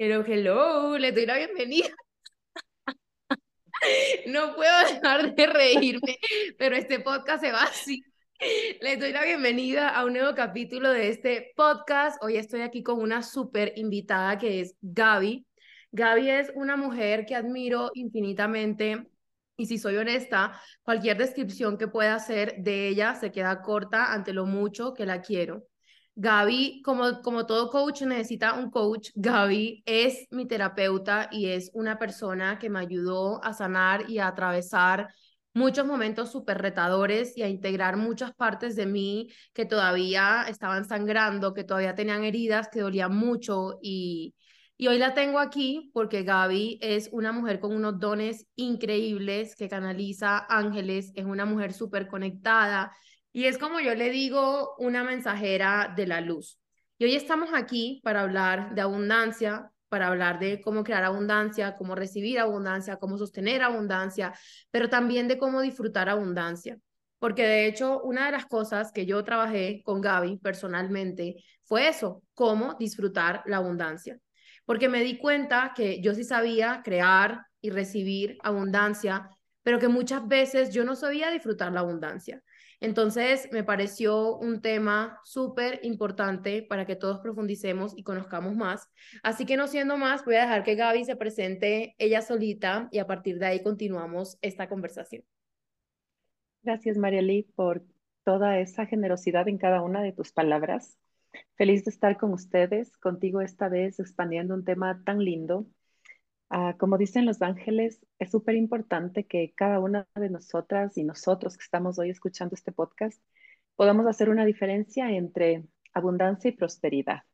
[0.00, 1.88] Hello, hello, le doy la bienvenida.
[4.26, 6.18] No puedo dejar de reírme,
[6.58, 8.02] pero este podcast se va así.
[8.80, 12.22] Les doy la bienvenida a un nuevo capítulo de este podcast.
[12.22, 15.46] Hoy estoy aquí con una súper invitada que es Gaby.
[15.92, 19.06] Gaby es una mujer que admiro infinitamente
[19.56, 24.32] y si soy honesta, cualquier descripción que pueda hacer de ella se queda corta ante
[24.32, 25.67] lo mucho que la quiero.
[26.20, 31.96] Gaby, como, como todo coach necesita un coach, Gaby es mi terapeuta y es una
[31.96, 35.14] persona que me ayudó a sanar y a atravesar
[35.54, 41.54] muchos momentos súper retadores y a integrar muchas partes de mí que todavía estaban sangrando,
[41.54, 44.34] que todavía tenían heridas, que dolían mucho y,
[44.76, 49.68] y hoy la tengo aquí porque Gaby es una mujer con unos dones increíbles que
[49.68, 52.90] canaliza ángeles, es una mujer súper conectada
[53.38, 56.58] y es como yo le digo, una mensajera de la luz.
[56.98, 61.94] Y hoy estamos aquí para hablar de abundancia, para hablar de cómo crear abundancia, cómo
[61.94, 64.34] recibir abundancia, cómo sostener abundancia,
[64.72, 66.80] pero también de cómo disfrutar abundancia.
[67.20, 72.24] Porque de hecho, una de las cosas que yo trabajé con Gaby personalmente fue eso,
[72.34, 74.18] cómo disfrutar la abundancia.
[74.64, 79.30] Porque me di cuenta que yo sí sabía crear y recibir abundancia,
[79.62, 82.42] pero que muchas veces yo no sabía disfrutar la abundancia.
[82.80, 88.88] Entonces, me pareció un tema súper importante para que todos profundicemos y conozcamos más.
[89.22, 92.98] Así que no siendo más, voy a dejar que Gaby se presente ella solita y
[92.98, 95.24] a partir de ahí continuamos esta conversación.
[96.62, 97.82] Gracias, Marieli, por
[98.24, 100.98] toda esa generosidad en cada una de tus palabras.
[101.56, 105.66] Feliz de estar con ustedes, contigo esta vez expandiendo un tema tan lindo
[106.50, 111.56] Ah, como dicen los ángeles, es súper importante que cada una de nosotras y nosotros
[111.56, 113.22] que estamos hoy escuchando este podcast
[113.76, 117.24] podamos hacer una diferencia entre abundancia y prosperidad,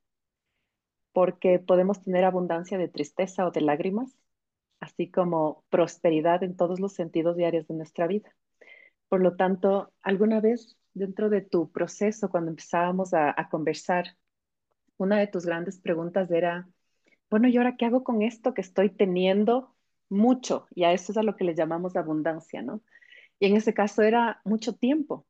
[1.13, 4.17] porque podemos tener abundancia de tristeza o de lágrimas,
[4.81, 8.35] así como prosperidad en todos los sentidos diarios de nuestra vida.
[9.09, 14.17] Por lo tanto, alguna vez dentro de tu proceso, cuando empezábamos a conversar,
[14.97, 16.69] una de tus grandes preguntas era,
[17.35, 19.75] bueno, ¿y ahora qué hago con esto que estoy teniendo
[20.09, 20.69] mucho?
[20.73, 22.81] Y a eso es a lo que le llamamos abundancia, ¿no?
[23.41, 25.27] Y en ese caso era mucho tiempo.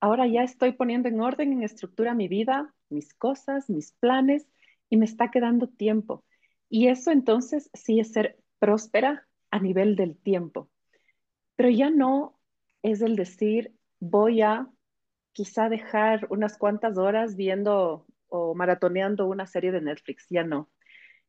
[0.00, 4.46] Ahora ya estoy poniendo en orden, en estructura mi vida, mis cosas, mis planes,
[4.90, 6.26] y me está quedando tiempo.
[6.68, 10.68] Y eso entonces sí es ser próspera a nivel del tiempo.
[11.56, 12.38] Pero ya no
[12.82, 14.68] es el decir, voy a
[15.32, 20.68] quizá dejar unas cuantas horas viendo o maratoneando una serie de Netflix, ya no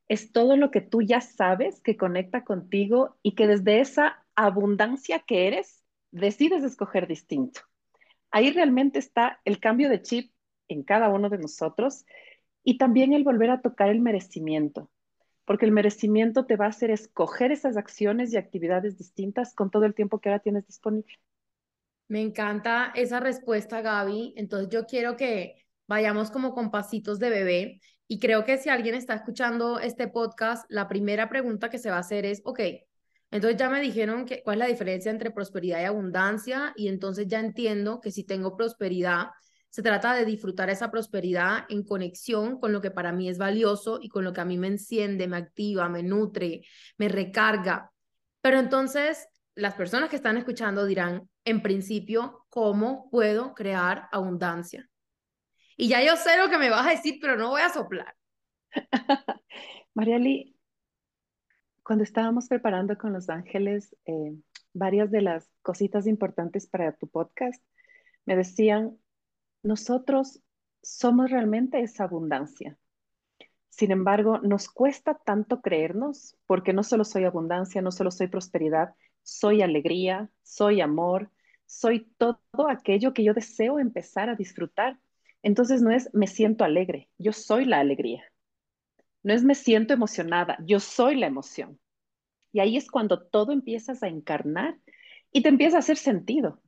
[0.08, 5.20] es todo lo que tú ya sabes que conecta contigo y que desde esa abundancia
[5.20, 7.62] que eres, decides escoger distinto.
[8.32, 10.32] Ahí realmente está el cambio de chip
[10.68, 12.06] en cada uno de nosotros
[12.64, 14.92] y también el volver a tocar el merecimiento,
[15.46, 19.86] porque el merecimiento te va a hacer escoger esas acciones y actividades distintas con todo
[19.86, 21.20] el tiempo que ahora tienes disponible.
[22.08, 24.34] Me encanta esa respuesta, Gaby.
[24.38, 28.96] Entonces yo quiero que vayamos como con pasitos de bebé y creo que si alguien
[28.96, 32.60] está escuchando este podcast, la primera pregunta que se va a hacer es, ok,
[33.32, 37.28] entonces ya me dijeron que, cuál es la diferencia entre prosperidad y abundancia y entonces
[37.28, 39.30] ya entiendo que si tengo prosperidad,
[39.70, 44.00] se trata de disfrutar esa prosperidad en conexión con lo que para mí es valioso
[44.02, 46.62] y con lo que a mí me enciende, me activa, me nutre,
[46.98, 47.92] me recarga.
[48.40, 54.88] Pero entonces las personas que están escuchando dirán, en principio, ¿cómo puedo crear abundancia?
[55.78, 58.16] Y ya yo sé lo que me vas a decir, pero no voy a soplar.
[59.94, 60.56] Mariali,
[61.84, 64.36] cuando estábamos preparando con Los Ángeles eh,
[64.74, 67.62] varias de las cositas importantes para tu podcast,
[68.26, 68.98] me decían,
[69.64, 70.42] nosotros
[70.82, 72.78] somos realmente esa abundancia.
[73.70, 78.96] Sin embargo, nos cuesta tanto creernos porque no solo soy abundancia, no solo soy prosperidad,
[79.24, 81.32] soy alegría, soy amor,
[81.66, 85.00] soy todo aquello que yo deseo empezar a disfrutar
[85.46, 88.24] entonces no es me siento alegre, yo soy la alegría.
[89.22, 91.80] No es me siento emocionada, yo soy la emoción.
[92.52, 94.76] Y ahí es cuando todo empiezas a encarnar
[95.32, 96.64] y te empieza a hacer sentido.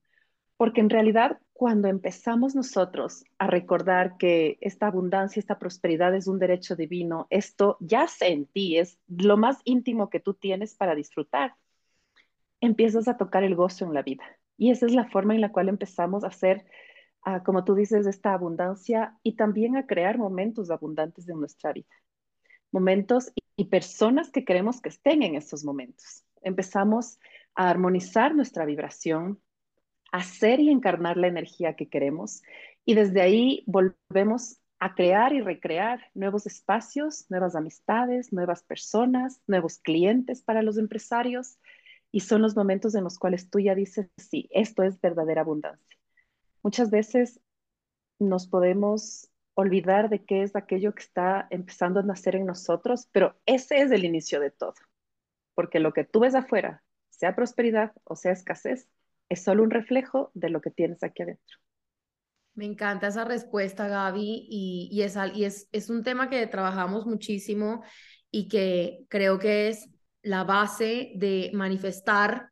[0.57, 6.37] Porque en realidad cuando empezamos nosotros a recordar que esta abundancia, esta prosperidad es un
[6.37, 11.55] derecho divino, esto yace en ti, es lo más íntimo que tú tienes para disfrutar,
[12.61, 14.23] empiezas a tocar el gozo en la vida.
[14.55, 16.27] Y esa es la forma en la cual empezamos a
[17.43, 21.93] como tú dices, esta abundancia y también a crear momentos abundantes en nuestra vida.
[22.71, 26.23] Momentos y, personas que queremos que estén en estos momentos.
[26.41, 27.19] Empezamos
[27.55, 29.41] a armonizar nuestra vibración,
[30.11, 32.43] a hacer y encarnar la energía que queremos
[32.85, 39.79] y desde ahí volvemos a crear y recrear nuevos espacios, nuevas amistades, nuevas personas, nuevos
[39.79, 41.57] clientes para los empresarios.
[42.11, 45.96] Y son los momentos en los cuales tú ya dices, sí, esto es verdadera abundancia.
[46.63, 47.39] Muchas veces
[48.19, 53.39] nos podemos olvidar de qué es aquello que está empezando a nacer en nosotros, pero
[53.45, 54.75] ese es el inicio de todo.
[55.55, 58.87] Porque lo que tú ves afuera, sea prosperidad o sea escasez,
[59.29, 61.57] es solo un reflejo de lo que tienes aquí adentro.
[62.53, 67.05] Me encanta esa respuesta, Gaby, y, y, es, y es, es un tema que trabajamos
[67.05, 67.83] muchísimo
[68.31, 69.89] y que creo que es
[70.21, 72.51] la base de manifestar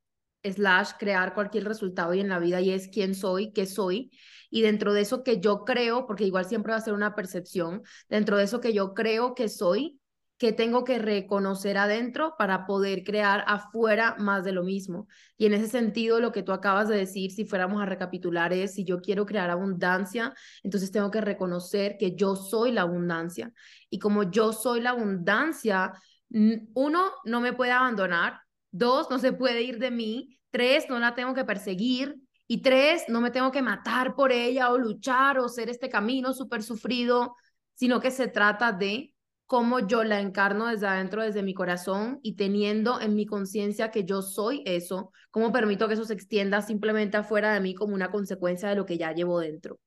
[0.51, 4.11] slash crear cualquier resultado y en la vida y es quién soy, qué soy.
[4.49, 7.83] Y dentro de eso que yo creo, porque igual siempre va a ser una percepción,
[8.09, 9.99] dentro de eso que yo creo que soy,
[10.37, 15.07] que tengo que reconocer adentro para poder crear afuera más de lo mismo.
[15.37, 18.73] Y en ese sentido, lo que tú acabas de decir, si fuéramos a recapitular, es
[18.73, 20.33] si yo quiero crear abundancia,
[20.63, 23.53] entonces tengo que reconocer que yo soy la abundancia.
[23.89, 25.93] Y como yo soy la abundancia,
[26.29, 28.41] uno, no me puede abandonar,
[28.77, 32.15] dos, no se puede ir de mí, tres, no la tengo que perseguir.
[32.47, 36.31] Y tres, no me tengo que matar por ella o luchar o ser este camino
[36.33, 37.35] súper sufrido,
[37.73, 39.15] sino que se trata de
[39.47, 44.03] cómo yo la encarno desde adentro, desde mi corazón y teniendo en mi conciencia que
[44.03, 48.11] yo soy eso, cómo permito que eso se extienda simplemente afuera de mí como una
[48.11, 49.79] consecuencia de lo que ya llevo dentro.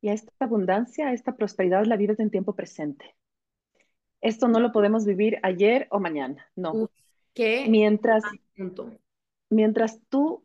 [0.00, 3.16] Y a esta abundancia, esta prosperidad la vives en tiempo presente.
[4.20, 6.90] Esto no lo podemos vivir ayer o mañana, no.
[7.34, 7.66] ¿Qué?
[7.68, 8.22] Mientras,
[9.48, 10.44] mientras tú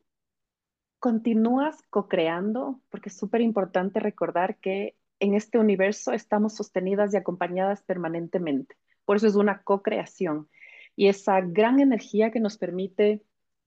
[1.00, 7.84] continúas co-creando, porque es súper importante recordar que en este universo estamos sostenidas y acompañadas
[7.84, 8.76] permanentemente.
[9.06, 10.50] Por eso es una co-creación.
[10.96, 13.22] Y esa gran energía que nos permite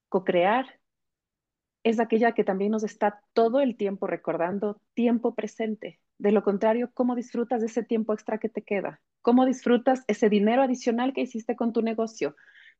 [0.09, 0.81] co-crear
[1.85, 6.01] es aquella que también nos está todo el tiempo recordando tiempo presente.
[6.19, 9.01] De lo contrario, ¿cómo disfrutas de ese tiempo extra que te queda?
[9.23, 12.35] ¿Cómo disfrutas ese dinero adicional que hiciste con tu negocio?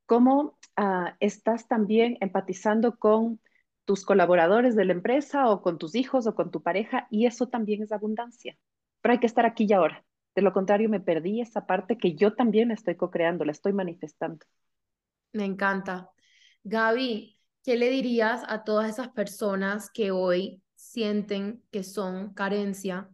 [0.09, 3.43] ¿Cómo uh, estás también empatizando con
[3.85, 7.49] tus colaboradores de la empresa o con tus hijos o con tu pareja y eso
[7.49, 8.57] también es abundancia.
[9.03, 10.03] Pero hay que estar aquí y ahora.
[10.35, 14.47] De lo contrario, me perdí esa parte que yo también estoy co-creando, la estoy manifestando.
[15.35, 16.11] Me encanta.
[16.65, 23.11] Gaby, ¿qué le dirías a todas esas personas que hoy sienten que son carencia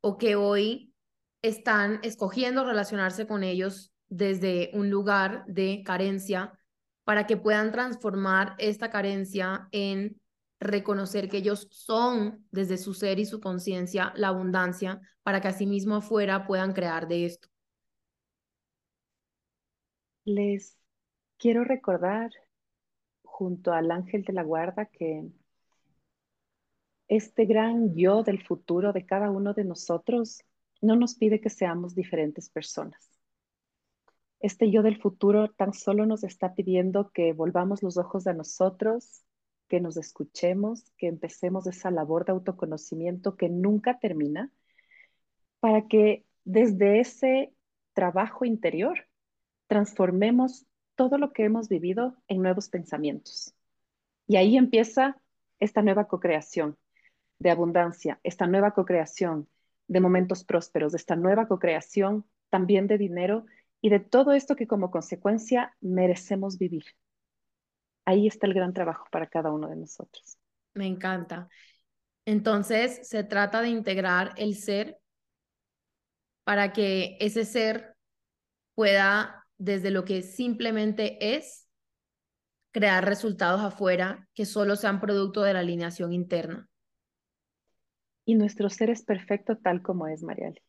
[0.00, 0.94] o que hoy
[1.42, 6.58] están escogiendo relacionarse con ellos desde un lugar de carencia
[7.04, 10.20] para que puedan transformar esta carencia en
[10.58, 15.96] reconocer que ellos son desde su ser y su conciencia la abundancia para que asimismo
[15.96, 17.48] afuera puedan crear de esto.
[20.24, 20.76] Les
[21.38, 22.30] quiero recordar
[23.22, 25.28] junto al ángel de la guarda que
[27.06, 30.42] este gran yo del futuro de cada uno de nosotros
[30.80, 33.15] no nos pide que seamos diferentes personas
[34.40, 39.22] este yo del futuro tan solo nos está pidiendo que volvamos los ojos a nosotros,
[39.68, 44.50] que nos escuchemos, que empecemos esa labor de autoconocimiento que nunca termina,
[45.60, 47.52] para que desde ese
[47.92, 49.08] trabajo interior
[49.66, 53.54] transformemos todo lo que hemos vivido en nuevos pensamientos.
[54.26, 55.20] Y ahí empieza
[55.58, 56.76] esta nueva co-creación
[57.38, 59.48] de abundancia, esta nueva co-creación
[59.88, 63.46] de momentos prósperos, esta nueva co-creación también de dinero
[63.80, 66.84] y de todo esto que como consecuencia merecemos vivir.
[68.04, 70.38] Ahí está el gran trabajo para cada uno de nosotros.
[70.74, 71.48] Me encanta.
[72.24, 74.98] Entonces, se trata de integrar el ser
[76.44, 77.96] para que ese ser
[78.74, 81.66] pueda, desde lo que simplemente es,
[82.72, 86.68] crear resultados afuera que solo sean producto de la alineación interna.
[88.24, 90.60] Y nuestro ser es perfecto tal como es, Mariali,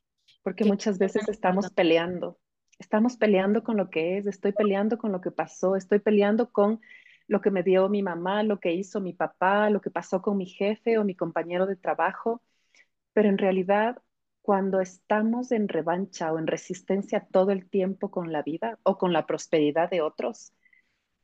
[0.41, 2.39] porque muchas veces estamos peleando
[2.79, 6.79] Estamos peleando con lo que es, estoy peleando con lo que pasó, estoy peleando con
[7.27, 10.37] lo que me dio mi mamá, lo que hizo mi papá, lo que pasó con
[10.37, 12.41] mi jefe o mi compañero de trabajo.
[13.13, 14.01] Pero en realidad,
[14.41, 19.11] cuando estamos en revancha o en resistencia todo el tiempo con la vida o con
[19.11, 20.53] la prosperidad de otros,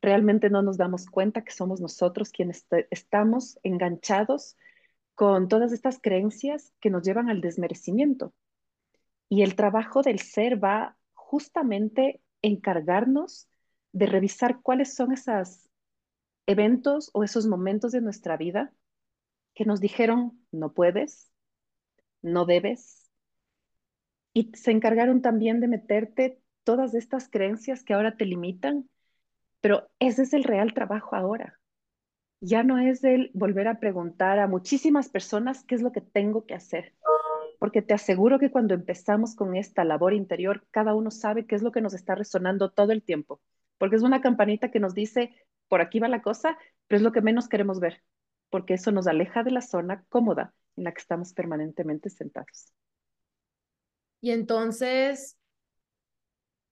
[0.01, 4.57] realmente no nos damos cuenta que somos nosotros quienes estamos enganchados
[5.15, 8.33] con todas estas creencias que nos llevan al desmerecimiento.
[9.29, 10.97] Y el trabajo del ser va
[11.33, 13.49] justamente encargarnos
[13.91, 15.67] de revisar cuáles son esos
[16.45, 18.71] eventos o esos momentos de nuestra vida
[19.55, 21.31] que nos dijeron no puedes,
[22.21, 23.09] no debes.
[24.31, 28.87] Y se encargaron también de meterte todas estas creencias que ahora te limitan,
[29.59, 31.59] pero ese es el real trabajo ahora.
[32.41, 36.45] Ya no es el volver a preguntar a muchísimas personas qué es lo que tengo
[36.45, 36.93] que hacer,
[37.63, 41.61] porque te aseguro que cuando empezamos con esta labor interior, cada uno sabe qué es
[41.61, 43.39] lo que nos está resonando todo el tiempo,
[43.77, 45.33] porque es una campanita que nos dice,
[45.69, 48.03] por aquí va la cosa, pero es lo que menos queremos ver,
[48.49, 52.73] porque eso nos aleja de la zona cómoda en la que estamos permanentemente sentados.
[54.19, 55.37] Y entonces,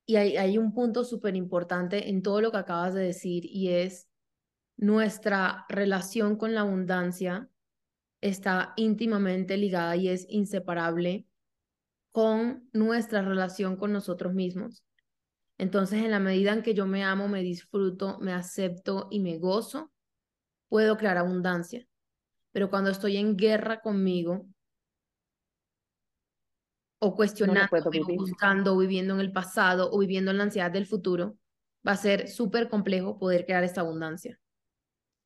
[0.05, 3.69] y hay, hay un punto súper importante en todo lo que acabas de decir, y
[3.69, 4.09] es
[4.75, 7.47] nuestra relación con la abundancia
[8.21, 11.25] está íntimamente ligada y es inseparable
[12.11, 14.83] con nuestra relación con nosotros mismos.
[15.57, 19.37] Entonces, en la medida en que yo me amo, me disfruto, me acepto y me
[19.37, 19.91] gozo,
[20.69, 21.87] puedo crear abundancia.
[22.51, 24.47] Pero cuando estoy en guerra conmigo
[26.99, 27.69] o cuestionando,
[28.15, 31.37] buscando, o viviendo en el pasado o viviendo en la ansiedad del futuro,
[31.87, 34.39] va a ser súper complejo poder crear esta abundancia.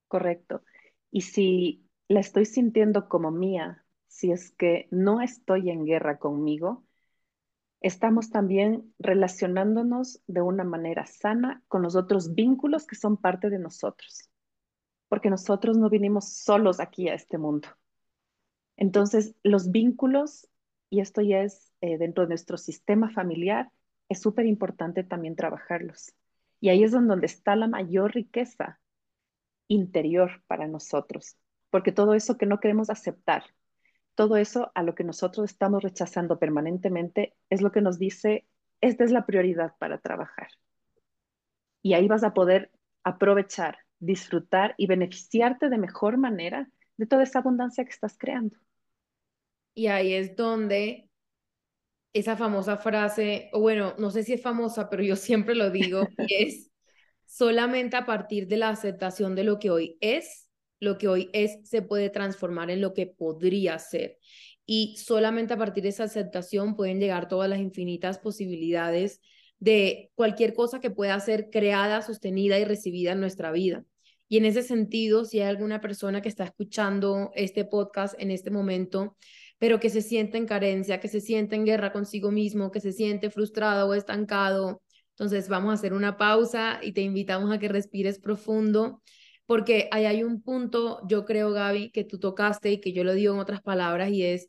[0.08, 0.64] Correcto.
[1.12, 6.86] Y si la estoy sintiendo como mía, si es que no estoy en guerra conmigo,
[7.82, 13.60] estamos también relacionándonos de una manera sana con los otros vínculos que son parte de
[13.60, 14.30] nosotros,
[15.08, 17.68] porque nosotros no vinimos solos aquí a este mundo.
[18.78, 20.48] Entonces, los vínculos,
[20.90, 23.72] y esto ya es eh, dentro de nuestro sistema familiar,
[24.10, 26.14] es súper importante también trabajarlos.
[26.60, 28.80] Y ahí es donde está la mayor riqueza
[29.68, 31.38] interior para nosotros,
[31.70, 33.44] porque todo eso que no queremos aceptar,
[34.16, 38.48] todo eso a lo que nosotros estamos rechazando permanentemente es lo que nos dice,
[38.82, 40.48] esta es la prioridad para trabajar.
[41.82, 42.72] Y ahí vas a poder
[43.04, 48.58] aprovechar, disfrutar y beneficiarte de mejor manera de toda esa abundancia que estás creando.
[49.74, 51.10] Y ahí es donde
[52.14, 56.08] esa famosa frase, o bueno, no sé si es famosa, pero yo siempre lo digo,
[56.18, 56.72] y es
[57.26, 60.45] solamente a partir de la aceptación de lo que hoy es,
[60.80, 64.18] lo que hoy es se puede transformar en lo que podría ser.
[64.66, 69.22] Y solamente a partir de esa aceptación pueden llegar todas las infinitas posibilidades
[69.60, 73.86] de cualquier cosa que pueda ser creada, sostenida y recibida en nuestra vida.
[74.28, 78.50] Y en ese sentido, si hay alguna persona que está escuchando este podcast en este
[78.50, 79.16] momento,
[79.60, 82.92] pero que se siente en carencia, que se siente en guerra consigo mismo, que se
[82.92, 87.70] siente frustrado o estancado, entonces vamos a hacer una pausa y te invitamos a que
[87.70, 89.02] respires profundo
[89.46, 93.14] porque ahí hay un punto, yo creo, Gaby, que tú tocaste y que yo lo
[93.14, 94.48] digo en otras palabras, y es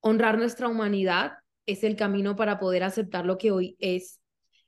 [0.00, 1.32] honrar nuestra humanidad
[1.66, 4.20] es el camino para poder aceptar lo que hoy es.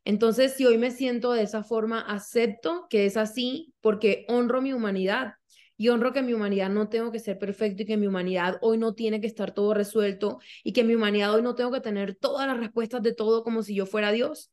[0.04, 4.72] Entonces, si hoy me siento de esa forma, acepto que es así porque honro mi
[4.72, 5.34] humanidad
[5.76, 8.76] y honro que mi humanidad no tengo que ser perfecto y que mi humanidad hoy
[8.76, 12.14] no tiene que estar todo resuelto y que mi humanidad hoy no tengo que tener
[12.14, 14.50] todas las respuestas de todo como si yo fuera Dios.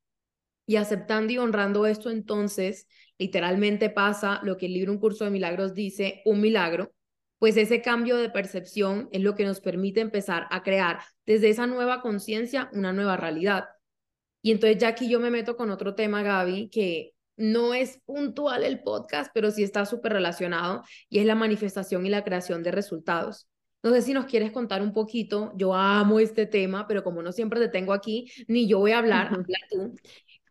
[0.66, 2.88] Y aceptando y honrando esto, entonces
[3.18, 6.94] literalmente pasa lo que el libro Un curso de milagros dice, un milagro,
[7.40, 11.68] pues ese cambio de percepción es lo que nos permite empezar a crear desde esa
[11.68, 13.66] nueva conciencia una nueva realidad.
[14.42, 18.64] Y entonces ya aquí yo me meto con otro tema, Gaby, que no es puntual
[18.64, 22.72] el podcast, pero sí está súper relacionado y es la manifestación y la creación de
[22.72, 23.48] resultados.
[23.84, 27.32] No sé si nos quieres contar un poquito, yo amo este tema, pero como no
[27.32, 29.96] siempre te tengo aquí, ni yo voy a hablar, habla tú,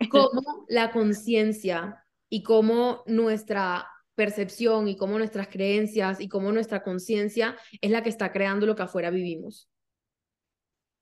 [0.11, 7.56] cómo la conciencia y cómo nuestra percepción y cómo nuestras creencias y cómo nuestra conciencia
[7.80, 9.68] es la que está creando lo que afuera vivimos.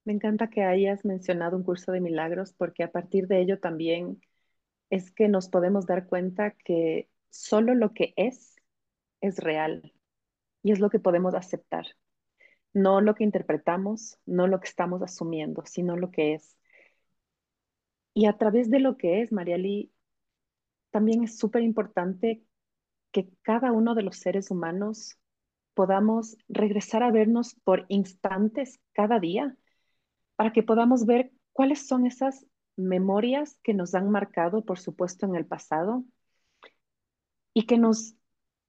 [0.05, 4.21] Me encanta que hayas mencionado un curso de milagros porque a partir de ello también
[4.91, 8.57] es que nos podemos dar cuenta que solo lo que es
[9.23, 9.95] es real
[10.63, 11.87] y es lo que podemos aceptar.
[12.75, 16.59] No lo que interpretamos, no lo que estamos asumiendo, sino lo que es.
[18.13, 19.93] Y a través de lo que es, Mariali,
[20.95, 22.45] también es súper importante
[23.11, 25.19] que cada uno de los seres humanos
[25.75, 29.57] podamos regresar a vernos por instantes cada día
[30.37, 32.47] para que podamos ver cuáles son esas
[32.77, 36.05] memorias que nos han marcado, por supuesto, en el pasado
[37.53, 38.15] y que nos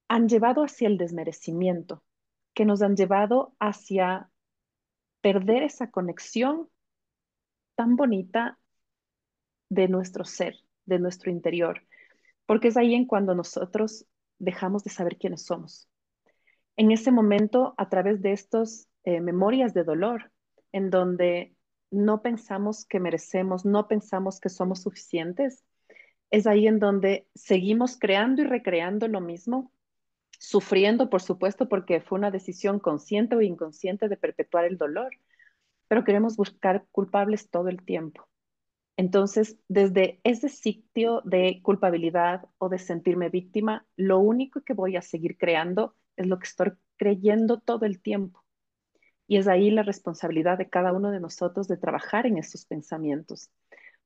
[0.08, 2.04] han llevado hacia el desmerecimiento,
[2.56, 4.32] que nos han llevado hacia
[5.22, 6.72] perder esa conexión
[7.76, 8.58] tan bonita
[9.70, 10.56] de nuestro ser,
[10.88, 11.84] de nuestro interior,
[12.46, 14.06] porque es ahí en cuando nosotros
[14.40, 15.88] dejamos de saber quiénes somos.
[16.78, 20.32] En ese momento, a través de estas eh, memorias de dolor,
[20.72, 21.56] en donde
[21.90, 25.64] no pensamos que merecemos, no pensamos que somos suficientes,
[26.32, 29.72] es ahí en donde seguimos creando y recreando lo mismo,
[30.38, 35.12] sufriendo, por supuesto, porque fue una decisión consciente o inconsciente de perpetuar el dolor,
[35.88, 38.28] pero queremos buscar culpables todo el tiempo.
[38.98, 45.02] Entonces, desde ese sitio de culpabilidad o de sentirme víctima, lo único que voy a
[45.02, 48.44] seguir creando es lo que estoy creyendo todo el tiempo.
[49.28, 53.50] Y es ahí la responsabilidad de cada uno de nosotros de trabajar en esos pensamientos.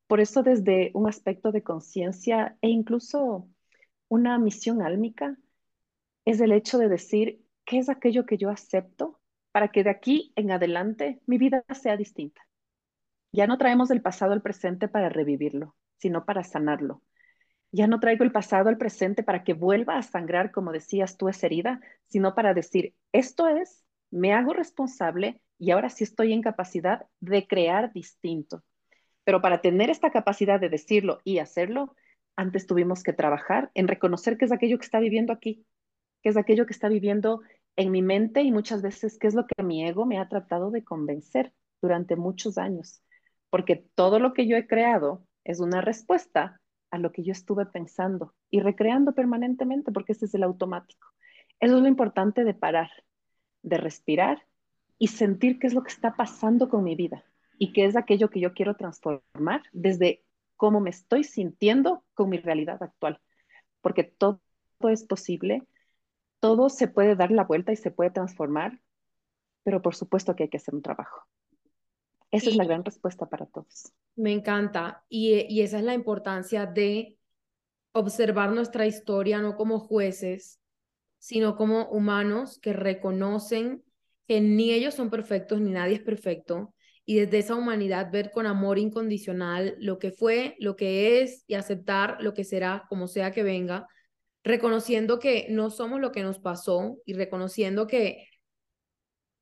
[0.07, 3.47] Por eso desde un aspecto de conciencia e incluso
[4.07, 5.37] una misión álmica
[6.25, 9.19] es el hecho de decir qué es aquello que yo acepto
[9.51, 12.48] para que de aquí en adelante mi vida sea distinta.
[13.31, 17.03] Ya no traemos el pasado al presente para revivirlo, sino para sanarlo.
[17.71, 21.29] Ya no traigo el pasado al presente para que vuelva a sangrar, como decías tú,
[21.29, 26.41] esa herida, sino para decir, esto es, me hago responsable y ahora sí estoy en
[26.41, 28.63] capacidad de crear distinto.
[29.23, 31.95] Pero para tener esta capacidad de decirlo y hacerlo,
[32.35, 35.67] antes tuvimos que trabajar en reconocer qué es aquello que está viviendo aquí,
[36.23, 37.41] qué es aquello que está viviendo
[37.75, 40.71] en mi mente y muchas veces qué es lo que mi ego me ha tratado
[40.71, 43.03] de convencer durante muchos años.
[43.49, 47.65] Porque todo lo que yo he creado es una respuesta a lo que yo estuve
[47.65, 51.07] pensando y recreando permanentemente, porque ese es el automático.
[51.59, 52.89] Eso es lo importante de parar,
[53.61, 54.45] de respirar
[54.97, 57.23] y sentir qué es lo que está pasando con mi vida
[57.57, 60.23] y qué es aquello que yo quiero transformar desde
[60.55, 63.19] cómo me estoy sintiendo con mi realidad actual.
[63.81, 64.41] Porque todo,
[64.89, 65.67] es posible,
[66.39, 68.79] todo se puede dar la vuelta y se puede transformar,
[69.63, 71.25] pero por supuesto que hay que hacer un trabajo.
[72.31, 73.91] Esa es la gran respuesta para todos.
[74.15, 75.03] Me encanta.
[75.09, 77.17] Y, y esa es la importancia de
[77.91, 80.59] observar nuestra historia no como jueces,
[81.17, 83.83] sino como humanos que reconocen
[84.27, 86.73] que ni ellos son perfectos ni nadie es perfecto.
[87.03, 91.55] Y desde esa humanidad ver con amor incondicional lo que fue, lo que es y
[91.55, 93.87] aceptar lo que será, como sea que venga,
[94.43, 98.28] reconociendo que no somos lo que nos pasó y reconociendo que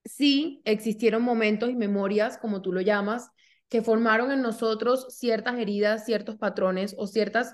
[0.07, 3.29] sí existieron momentos y memorias, como tú lo llamas,
[3.69, 7.53] que formaron en nosotros ciertas heridas, ciertos patrones o ciertas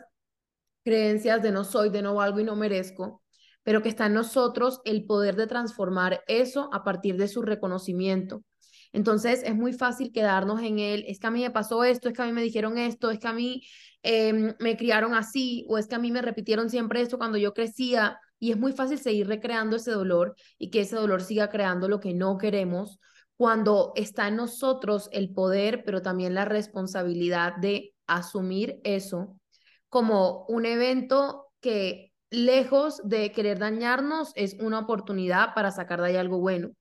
[0.83, 3.23] creencias de no soy, de no valgo y no merezco,
[3.63, 8.43] pero que está en nosotros el poder de transformar eso a partir de su reconocimiento.
[8.91, 12.15] Entonces es muy fácil quedarnos en él, es que a mí me pasó esto, es
[12.15, 13.63] que a mí me dijeron esto, es que a mí
[14.03, 17.53] em, me criaron así, o es que a mí me repitieron siempre esto cuando yo
[17.53, 21.87] crecía, y es muy fácil seguir recreando ese dolor y que ese dolor siga creando
[21.87, 22.99] lo que no queremos
[23.37, 29.39] cuando está en nosotros el poder, pero también la responsabilidad de asumir eso
[29.87, 36.15] como un evento que lejos de querer dañarnos es una oportunidad para sacar de ahí
[36.17, 36.71] algo bueno.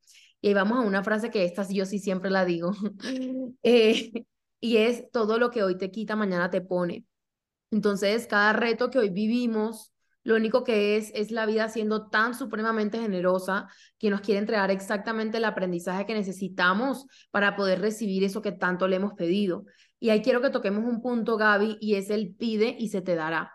[0.41, 2.73] Y ahí vamos a una frase que esta yo sí siempre la digo,
[3.63, 4.11] eh,
[4.59, 7.05] y es todo lo que hoy te quita, mañana te pone.
[7.71, 9.92] Entonces, cada reto que hoy vivimos,
[10.25, 14.71] lo único que es es la vida siendo tan supremamente generosa que nos quiere entregar
[14.71, 19.65] exactamente el aprendizaje que necesitamos para poder recibir eso que tanto le hemos pedido.
[19.99, 23.15] Y ahí quiero que toquemos un punto, Gaby, y es el pide y se te
[23.15, 23.53] dará.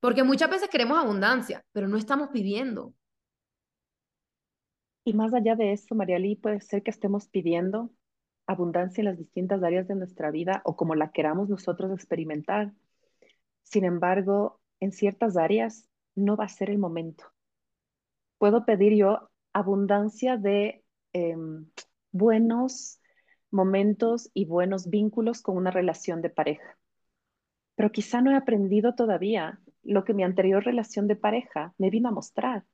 [0.00, 2.94] Porque muchas veces queremos abundancia, pero no estamos pidiendo.
[5.04, 7.90] Y más allá de eso, María Lee, puede ser que estemos pidiendo
[8.46, 12.72] abundancia en las distintas áreas de nuestra vida o como la queramos nosotros experimentar.
[13.62, 17.24] Sin embargo, en ciertas áreas no va a ser el momento.
[18.38, 21.66] Puedo pedir yo abundancia de em,
[22.12, 23.00] buenos
[23.50, 26.78] momentos y buenos vínculos con una relación de pareja.
[27.74, 32.08] Pero quizá no he aprendido todavía lo que mi anterior relación de pareja me vino
[32.08, 32.64] a mostrar.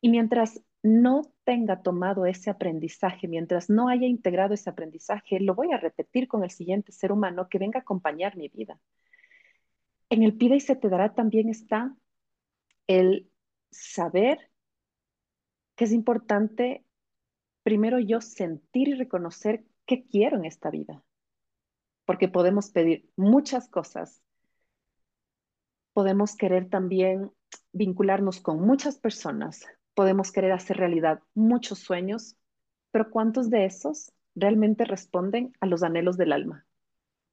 [0.00, 5.72] Y mientras no tenga tomado ese aprendizaje, mientras no haya integrado ese aprendizaje, lo voy
[5.72, 8.78] a repetir con el siguiente ser humano que venga a acompañar mi vida.
[10.12, 11.96] En el pide y se te dará también está
[12.86, 13.30] el
[13.70, 14.50] saber
[15.74, 16.84] que es importante
[17.62, 21.02] primero yo sentir y reconocer qué quiero en esta vida.
[22.04, 24.22] Porque podemos pedir muchas cosas.
[25.94, 27.30] Podemos querer también
[27.72, 29.64] vincularnos con muchas personas.
[29.94, 32.36] Podemos querer hacer realidad muchos sueños.
[32.90, 36.66] Pero ¿cuántos de esos realmente responden a los anhelos del alma?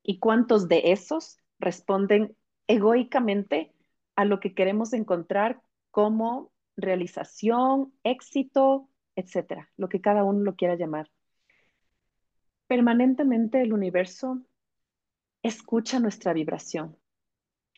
[0.02, 2.38] ¿Y cuántos de esos responden
[2.69, 3.73] egoicamente
[4.15, 10.75] a lo que queremos encontrar como realización, éxito, etcétera, lo que cada uno lo quiera
[10.75, 11.10] llamar.
[12.67, 14.45] Permanentemente el universo
[15.41, 16.95] escucha nuestra vibración,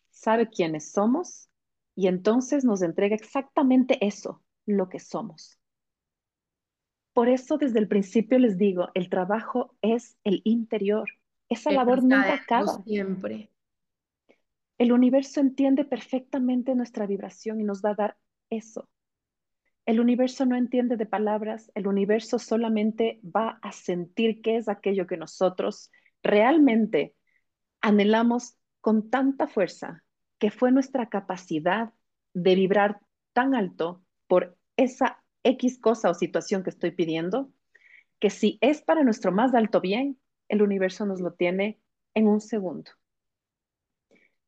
[0.10, 1.50] sabe quiénes somos
[1.96, 5.58] y entonces nos entrega exactamente eso, lo que somos.
[7.14, 11.10] Por eso desde el principio les digo, el trabajo es el interior.
[11.48, 12.84] Esa labor nunca acaba.
[12.84, 13.52] Siempre.
[14.82, 18.18] El universo entiende perfectamente nuestra vibración y nos va a dar
[18.50, 18.90] eso.
[19.86, 25.06] El universo no entiende de palabras, el universo solamente va a sentir qué es aquello
[25.06, 25.92] que nosotros
[26.24, 27.14] realmente
[27.80, 30.04] anhelamos con tanta fuerza,
[30.40, 31.94] que fue nuestra capacidad
[32.34, 33.02] de vibrar
[33.34, 37.52] tan alto por esa X cosa o situación que estoy pidiendo,
[38.20, 41.80] que si es para nuestro más alto bien, el universo nos lo tiene
[42.16, 42.90] en un segundo.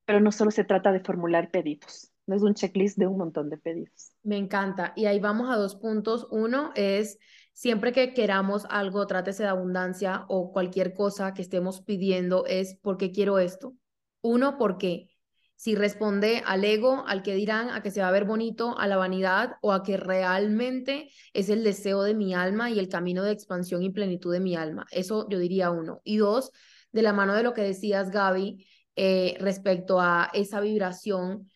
[0.05, 3.49] Pero no solo se trata de formular pedidos, no es un checklist de un montón
[3.49, 4.11] de pedidos.
[4.23, 4.93] Me encanta.
[4.95, 6.27] Y ahí vamos a dos puntos.
[6.31, 7.17] Uno es,
[7.53, 12.97] siempre que queramos algo, trátese de abundancia o cualquier cosa que estemos pidiendo, es ¿por
[12.97, 13.73] qué quiero esto?
[14.21, 15.09] Uno, ¿por qué?
[15.55, 18.87] Si responde al ego, al que dirán, a que se va a ver bonito, a
[18.87, 23.23] la vanidad o a que realmente es el deseo de mi alma y el camino
[23.23, 24.85] de expansión y plenitud de mi alma.
[24.91, 26.01] Eso yo diría uno.
[26.03, 26.51] Y dos,
[26.91, 31.49] de la mano de lo que decías, Gaby, eh, respecto a esa vibración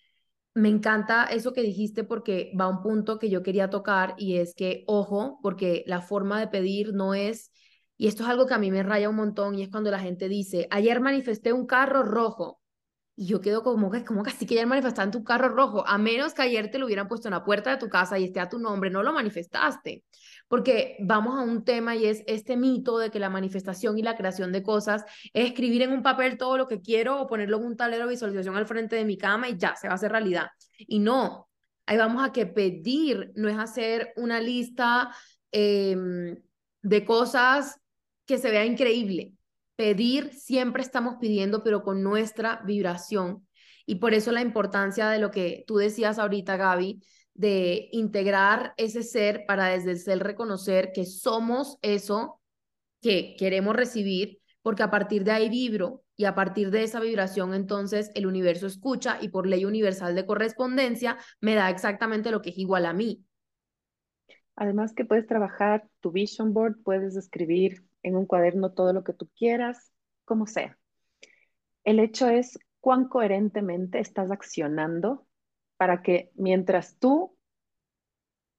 [0.57, 4.37] me encanta eso que dijiste porque va a un punto que yo quería tocar y
[4.37, 7.51] es que, ojo, porque la forma de pedir no es,
[7.95, 9.99] y esto es algo que a mí me raya un montón, y es cuando la
[9.99, 12.59] gente dice, ayer manifesté un carro rojo.
[13.17, 15.97] Y yo quedo como que, como que así que ayer manifestaste un carro rojo, a
[15.97, 18.39] menos que ayer te lo hubieran puesto en la puerta de tu casa y esté
[18.39, 20.03] a tu nombre, no lo manifestaste
[20.47, 24.15] porque vamos a un tema y es este mito de que la manifestación y la
[24.15, 25.03] creación de cosas
[25.33, 28.11] es escribir en un papel todo lo que quiero o ponerlo en un tablero de
[28.11, 30.47] visualización al frente de mi cama y ya, se va a hacer realidad.
[30.77, 31.49] Y no,
[31.85, 35.11] ahí vamos a que pedir no es hacer una lista
[35.51, 36.37] em,
[36.81, 37.79] de cosas
[38.25, 39.33] que se vea increíble.
[39.77, 43.47] Pedir siempre estamos pidiendo, pero con nuestra vibración.
[43.85, 47.01] Y por eso la importancia de lo que tú decías ahorita, Gaby,
[47.33, 52.41] de integrar ese ser para desde el ser reconocer que somos eso
[53.01, 57.53] que queremos recibir, porque a partir de ahí vibro y a partir de esa vibración
[57.53, 62.49] entonces el universo escucha y por ley universal de correspondencia me da exactamente lo que
[62.49, 63.23] es igual a mí.
[64.55, 69.13] Además que puedes trabajar tu vision board, puedes escribir en un cuaderno todo lo que
[69.13, 69.91] tú quieras,
[70.25, 70.77] como sea.
[71.83, 75.27] El hecho es cuán coherentemente estás accionando
[75.77, 77.37] para que mientras tú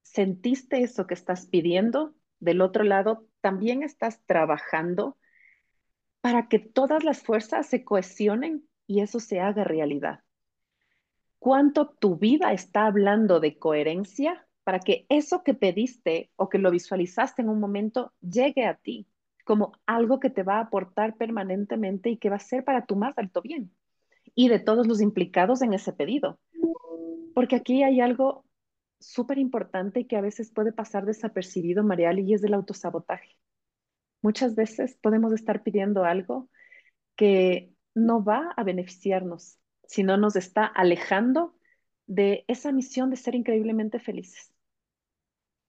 [0.01, 5.17] sentiste eso que estás pidiendo, del otro lado también estás trabajando
[6.21, 10.21] para que todas las fuerzas se cohesionen y eso se haga realidad.
[11.37, 16.69] ¿Cuánto tu vida está hablando de coherencia para que eso que pediste o que lo
[16.71, 19.07] visualizaste en un momento llegue a ti
[19.49, 22.95] como algo que te va a aportar permanentemente y que va a ser para tu
[22.95, 23.71] más alto bien
[24.35, 26.39] y de todos los implicados en ese pedido?
[27.33, 28.45] Porque aquí hay algo
[28.99, 33.39] súper importante que a veces puede pasar desapercibido, Mariali, y es del autosabotaje.
[34.21, 36.47] Muchas veces podemos estar pidiendo algo
[37.15, 39.57] que no va a beneficiarnos,
[39.87, 41.55] sino nos está alejando
[42.05, 44.53] de esa misión de ser increíblemente felices.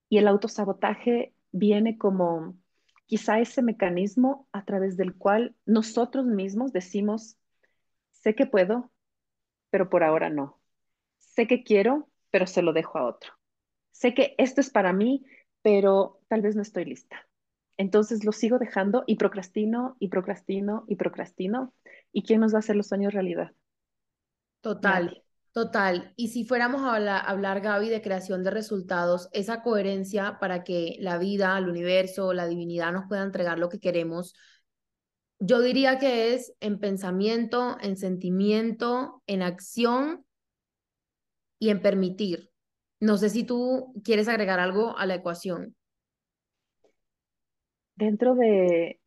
[0.07, 2.60] Y el autosabotaje viene como
[3.11, 7.35] quizá ese mecanismo a través del cual nosotros mismos decimos,
[8.11, 8.89] sé que puedo,
[9.69, 10.61] pero por ahora no
[11.17, 13.33] sé que quiero, pero se lo dejo a otro.
[13.91, 15.25] Sé que esto es para mí,
[15.61, 17.27] pero tal vez no estoy lista.
[17.75, 21.73] Entonces lo sigo dejando y procrastino y procrastino y procrastino.
[22.13, 23.51] ¿Y quién nos va a hacer los sueños realidad?
[24.61, 25.21] Total,
[25.51, 26.13] total.
[26.15, 31.17] Y si fuéramos a hablar, Gaby, de creación de resultados, esa coherencia para que la
[31.17, 34.33] vida, el universo, la divinidad nos pueda entregar lo que queremos,
[35.39, 40.23] yo diría que es en pensamiento, en sentimiento, en acción
[41.57, 42.51] y en permitir.
[42.99, 45.75] No sé si tú quieres agregar algo a la ecuación.
[47.95, 48.99] Dentro de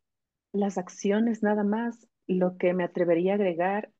[0.51, 3.91] las acciones nada más, lo que me atrevería a agregar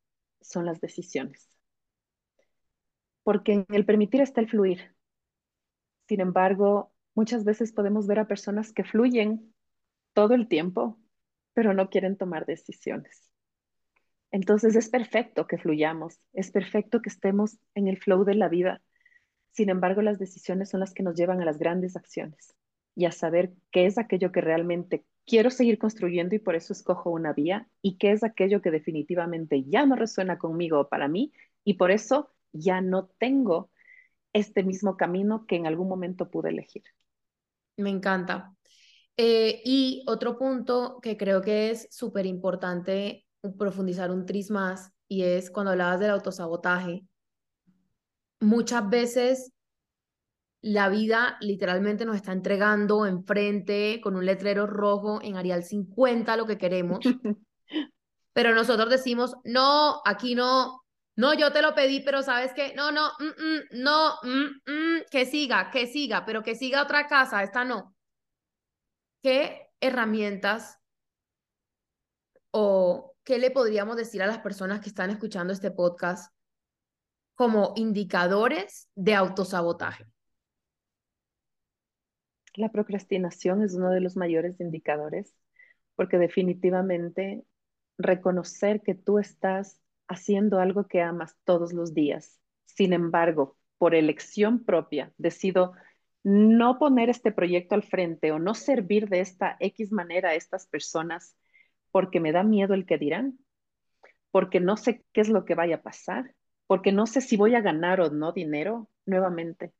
[0.42, 1.55] son las decisiones.
[3.26, 4.94] Porque en el permitir está el fluir.
[6.08, 9.52] Sin embargo, muchas veces podemos ver a personas que fluyen
[10.14, 11.00] todo el tiempo,
[11.54, 13.32] pero no quieren tomar decisiones.
[14.30, 18.84] Entonces es perfecto que fluyamos, es perfecto que estemos en el flow de la vida.
[19.54, 22.54] Sin embargo, las decisiones son las que nos llevan a las grandes acciones
[22.94, 27.10] y a saber qué es aquello que realmente quiero seguir construyendo y por eso escojo
[27.10, 31.34] una vía y qué es aquello que definitivamente ya no resuena conmigo o para mí
[31.64, 33.72] y por eso ya no tengo
[34.34, 36.84] este mismo camino que en algún momento pude elegir.
[37.78, 38.56] Me encanta.
[39.18, 43.26] Eh, y otro punto que creo que es súper importante
[43.58, 47.06] profundizar un tris más y es cuando hablabas del autosabotaje.
[48.42, 49.54] Muchas veces
[50.62, 56.46] la vida literalmente nos está entregando enfrente con un letrero rojo en Arial 50 lo
[56.46, 57.00] que queremos.
[58.34, 60.85] pero nosotros decimos, no, aquí no,
[61.16, 65.26] no, yo te lo pedí, pero sabes que, no, no, mm, mm, no, mm, que
[65.26, 67.96] siga, que siga, pero que siga otra casa, esta no.
[69.22, 70.80] ¿Qué herramientas
[72.52, 76.34] o ¿qué le podríamos decir a las personas que están escuchando este podcast
[77.36, 80.06] como indicadores de autosabotaje?
[82.56, 85.34] La procrastinación es uno de los mayores indicadores
[85.96, 87.46] porque definitivamente
[87.98, 92.40] reconocer que tú estás haciendo algo que amas todos los días.
[92.66, 95.74] Sin embargo, por elección propia, decido
[96.24, 100.66] no poner este proyecto al frente o no servir de esta X manera a estas
[100.68, 101.38] personas
[101.92, 103.38] porque me da miedo el que dirán,
[104.32, 106.34] porque no sé qué es lo que vaya a pasar,
[106.68, 109.74] porque no sé si voy a ganar o no dinero nuevamente.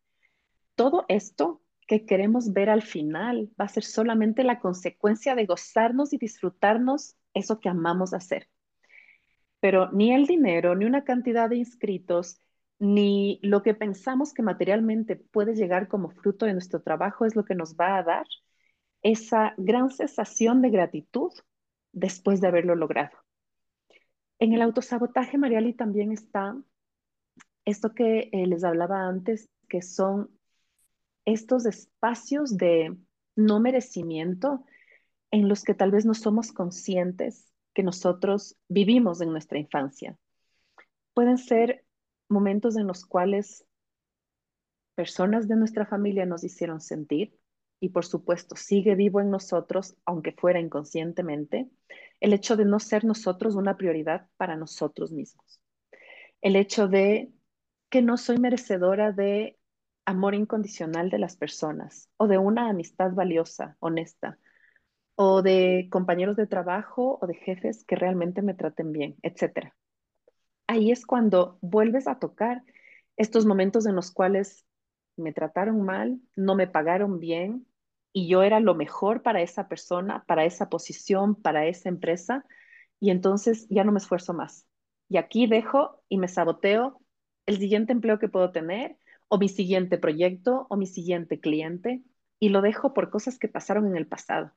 [0.76, 6.14] Todo esto que queremos ver al final va a ser solamente la consecuencia de gozarnos
[6.14, 8.48] y disfrutarnos eso que amamos hacer.
[9.66, 12.40] Pero ni el dinero, ni una cantidad de inscritos,
[12.78, 17.46] ni lo que pensamos que materialmente puede llegar como fruto de nuestro trabajo es lo
[17.46, 18.28] que nos va a dar
[19.02, 21.32] esa gran sensación de gratitud
[21.94, 23.18] después de haberlo logrado.
[24.38, 26.56] En el autosabotaje, Mariali, también está
[27.66, 30.30] esto que eh, les hablaba antes, que son
[31.26, 32.96] estos espacios de
[33.36, 34.64] no merecimiento
[35.32, 40.18] en los que tal vez no somos conscientes que nosotros vivimos en nuestra infancia.
[41.14, 41.86] Pueden ser
[42.30, 43.68] momentos en los cuales
[44.96, 47.38] personas de nuestra familia nos hicieron sentir
[47.82, 51.70] y por supuesto sigue vivo en nosotros, aunque fuera inconscientemente,
[52.22, 55.62] el hecho de no ser nosotros una prioridad para nosotros mismos.
[56.42, 57.32] El hecho de
[57.90, 59.60] que no soy merecedora de
[60.06, 64.40] amor incondicional de las personas o de una amistad valiosa, honesta,
[65.16, 69.76] o de compañeros de trabajo o de jefes que realmente me traten bien, etcétera
[70.68, 72.64] ahí es cuando vuelves a tocar
[73.18, 74.66] estos momentos en los cuales
[75.18, 77.68] me trataron mal, no me pagaron bien
[78.14, 82.46] y yo era lo mejor para esa persona, para esa posición, para esa empresa
[83.00, 84.68] y entonces ya no me esfuerzo más.
[85.10, 87.00] Y aquí dejo y me saboteo
[87.46, 88.98] el siguiente empleo que puedo tener
[89.28, 92.04] o mi siguiente proyecto o mi siguiente cliente
[92.40, 94.52] y lo dejo por cosas que pasaron en el pasado.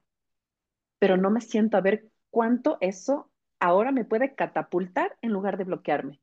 [0.99, 3.31] Pero no me siento a ver cuánto eso
[3.61, 6.21] ahora me puede catapultar en lugar de bloquearme.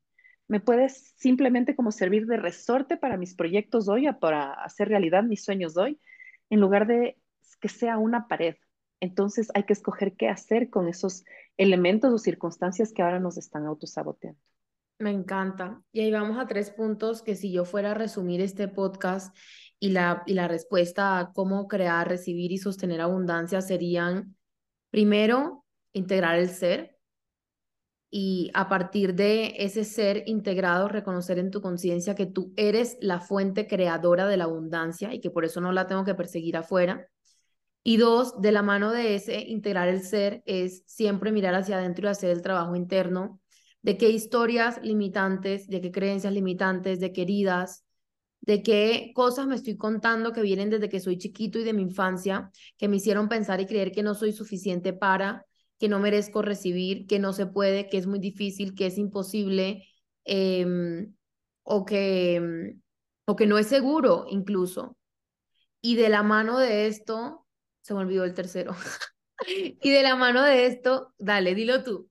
[0.48, 5.44] Me puede simplemente como servir de resorte para mis proyectos hoy, para hacer realidad mis
[5.44, 6.00] sueños hoy,
[6.50, 7.18] en lugar de
[7.60, 8.56] que sea una pared.
[9.00, 11.24] Entonces hay que escoger qué hacer con esos
[11.56, 14.40] elementos o circunstancias que ahora nos están autosaboteando.
[14.98, 15.82] Me encanta.
[15.92, 19.36] Y ahí vamos a tres puntos que si yo fuera a resumir este podcast
[19.78, 24.36] y la, y la respuesta a cómo crear, recibir y sostener abundancia serían,
[24.96, 26.96] primero, integrar el ser,
[28.10, 33.20] y a partir de ese ser integrado, reconocer en tu conciencia que tú eres la
[33.20, 37.10] fuente creadora de la abundancia y que por eso no la tengo que perseguir afuera.
[37.82, 42.08] Y dos, de la mano de ese integrar el ser es siempre mirar hacia adentro
[42.08, 43.38] y hacer el trabajo interno
[43.82, 47.85] de qué historias limitantes, de qué creencias limitantes, de qué heridas,
[48.46, 51.82] de qué cosas me estoy contando que vienen desde que soy chiquito y de mi
[51.82, 55.44] infancia, que me hicieron pensar y creer que no soy suficiente para,
[55.78, 59.84] que no merezco recibir, que no se puede, que es muy difícil, que es imposible
[60.24, 61.14] em,
[61.64, 62.76] o, que,
[63.26, 64.96] o que no es seguro incluso.
[65.80, 67.46] Y de la mano de esto,
[67.82, 68.74] se me olvidó el tercero.
[69.46, 72.08] y de la mano de esto, dale, dilo tú.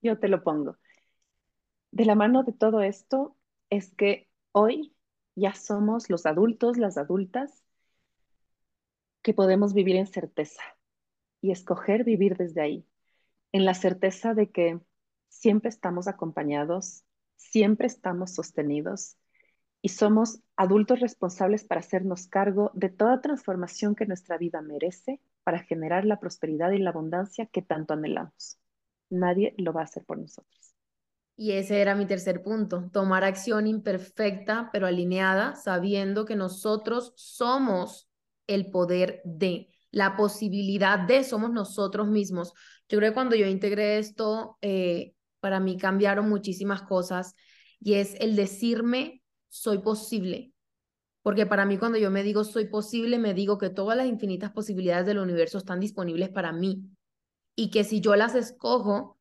[0.00, 0.78] Yo te lo pongo.
[1.90, 3.36] De la mano de todo esto
[3.68, 4.94] es que hoy
[5.34, 7.64] ya somos los adultos, las adultas,
[9.22, 10.62] que podemos vivir en certeza,
[11.40, 12.86] y escoger vivir desde ahí,
[13.52, 14.80] en la certeza de que
[15.28, 17.04] siempre estamos acompañados,
[17.36, 19.16] siempre estamos sostenidos
[19.82, 25.58] y somos adultos responsables para hacernos cargo de toda transformación que nuestra vida merece para
[25.58, 28.58] generar la prosperidad y la abundancia que tanto anhelamos.
[29.10, 30.71] Nadie lo va a hacer por nosotros.
[31.42, 38.08] Y ese era mi tercer punto, tomar acción imperfecta pero alineada, sabiendo que nosotros somos
[38.46, 42.52] el poder de la posibilidad de somos nosotros mismos.
[42.88, 47.34] Yo creo que cuando yo integré esto, eh, para mí cambiaron muchísimas cosas
[47.80, 50.52] y es el decirme soy posible.
[51.22, 54.52] Porque para mí cuando yo me digo soy posible, me digo que todas las infinitas
[54.52, 56.84] posibilidades del universo están disponibles para mí
[57.56, 59.18] y que si yo las escojo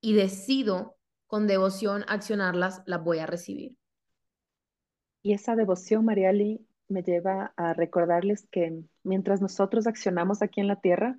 [0.00, 0.97] y decido
[1.28, 3.76] con devoción accionarlas, las voy a recibir.
[5.22, 10.80] Y esa devoción, Mariali, me lleva a recordarles que mientras nosotros accionamos aquí en la
[10.80, 11.18] tierra,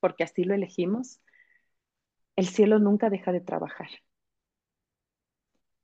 [0.00, 1.20] porque así lo elegimos,
[2.34, 3.90] el cielo nunca deja de trabajar.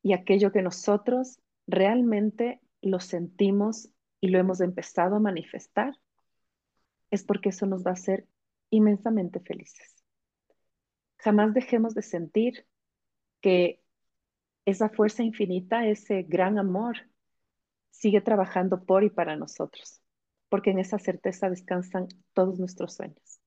[0.02, 5.94] Y aquello que nosotros realmente lo sentimos y lo hemos empezado a manifestar,
[7.10, 8.26] es porque eso nos va a hacer
[8.70, 10.02] inmensamente felices.
[11.18, 12.66] Jamás dejemos de sentir
[13.42, 13.82] que
[14.64, 16.96] esa fuerza infinita, ese gran amor,
[17.90, 20.00] sigue trabajando por y para nosotros.
[20.48, 23.40] porque en esa certeza descansan todos nuestros sueños.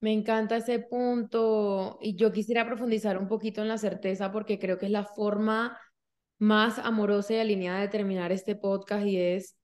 [0.00, 4.78] Me encanta ese punto y yo quisiera profundizar un poquito en la certeza porque creo
[4.78, 5.78] que es la forma
[6.38, 9.56] más amorosa y alineada de terminar este podcast y es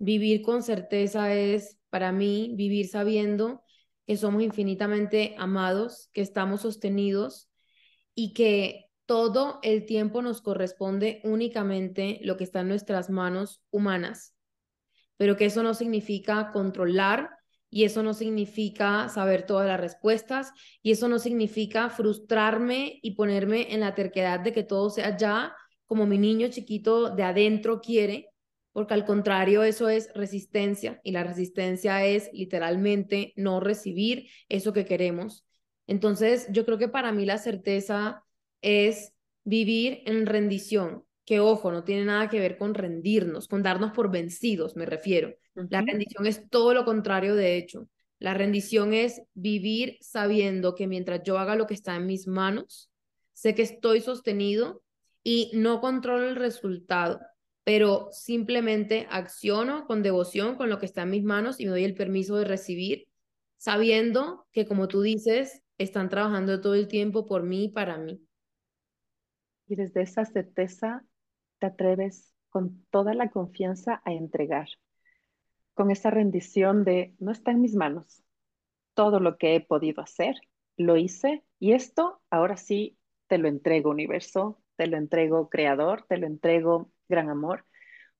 [0.00, 3.62] vivir con certeza es para mí vivir sabiendo
[4.04, 7.48] que somos infinitamente amados, que estamos sostenidos
[8.16, 14.36] y que todo el tiempo nos corresponde únicamente lo que está en nuestras manos humanas,
[15.16, 17.30] pero que eso no significa controlar
[17.70, 23.74] y eso no significa saber todas las respuestas y eso no significa frustrarme y ponerme
[23.74, 28.28] en la terquedad de que todo sea ya como mi niño chiquito de adentro quiere,
[28.70, 34.84] porque al contrario eso es resistencia y la resistencia es literalmente no recibir eso que
[34.84, 35.44] queremos.
[35.88, 38.24] Entonces, yo creo que para mí la certeza
[38.62, 39.12] es
[39.44, 44.10] vivir en rendición, que ojo, no tiene nada que ver con rendirnos, con darnos por
[44.10, 45.34] vencidos, me refiero.
[45.54, 47.88] La rendición es todo lo contrario, de hecho.
[48.18, 52.90] La rendición es vivir sabiendo que mientras yo haga lo que está en mis manos,
[53.32, 54.82] sé que estoy sostenido
[55.22, 57.20] y no controlo el resultado,
[57.64, 61.84] pero simplemente acciono con devoción con lo que está en mis manos y me doy
[61.84, 63.06] el permiso de recibir,
[63.56, 68.20] sabiendo que, como tú dices, están trabajando todo el tiempo por mí y para mí.
[69.70, 71.04] Y desde esa certeza
[71.60, 74.66] te atreves con toda la confianza a entregar,
[75.74, 78.24] con esa rendición de no está en mis manos.
[78.94, 80.34] Todo lo que he podido hacer,
[80.76, 86.16] lo hice y esto ahora sí te lo entrego, universo, te lo entrego, creador, te
[86.16, 87.64] lo entrego, gran amor,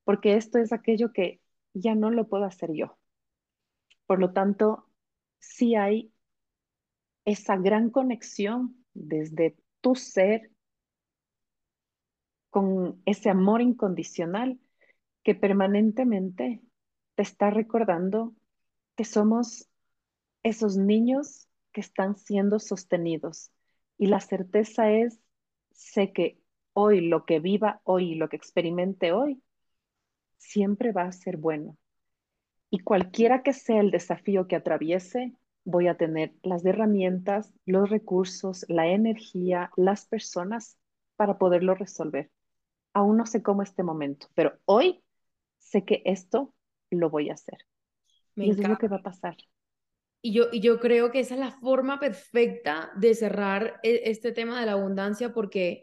[0.04, 1.40] porque esto es aquello que
[1.74, 2.96] ya no lo puedo hacer yo.
[4.06, 4.86] Por lo tanto,
[5.40, 6.12] sí hay
[7.24, 10.49] esa gran conexión desde tu ser
[12.50, 14.58] con ese amor incondicional
[15.22, 16.60] que permanentemente
[17.14, 18.34] te está recordando
[18.96, 19.68] que somos
[20.42, 23.52] esos niños que están siendo sostenidos.
[23.98, 25.20] Y la certeza es,
[25.70, 26.38] sé que
[26.72, 29.42] hoy lo que viva hoy, lo que experimente hoy,
[30.38, 31.76] siempre va a ser bueno.
[32.70, 35.34] Y cualquiera que sea el desafío que atraviese,
[35.64, 40.78] voy a tener las herramientas, los recursos, la energía, las personas
[41.16, 42.30] para poderlo resolver
[42.92, 45.02] aún no sé cómo este momento, pero hoy
[45.58, 46.54] sé que esto
[46.90, 47.58] lo voy a hacer.
[48.34, 49.36] Me y es lo que va a pasar.
[50.22, 54.32] Y yo, y yo creo que esa es la forma perfecta de cerrar e, este
[54.32, 55.82] tema de la abundancia porque